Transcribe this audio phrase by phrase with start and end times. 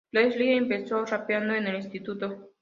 [0.09, 2.49] Leslie empezó rapeando en el instituto.